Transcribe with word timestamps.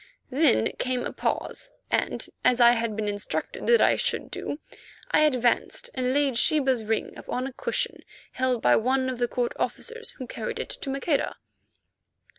Then 0.31 0.71
came 0.79 1.05
a 1.05 1.13
pause, 1.13 1.69
and, 1.91 2.25
as 2.43 2.59
I 2.59 2.71
had 2.71 2.95
been 2.95 3.07
instructed 3.07 3.67
that 3.67 3.81
I 3.81 3.97
should 3.97 4.31
do, 4.31 4.57
I 5.11 5.21
advanced 5.21 5.91
and 5.93 6.11
laid 6.11 6.39
Sheba's 6.39 6.83
ring 6.83 7.15
upon 7.15 7.45
a 7.45 7.53
cushion 7.53 8.03
held 8.31 8.63
by 8.63 8.75
one 8.77 9.09
of 9.09 9.19
the 9.19 9.27
court 9.27 9.53
officers, 9.59 10.09
who 10.17 10.25
carried 10.25 10.57
it 10.57 10.71
to 10.71 10.89
Maqueda. 10.89 11.35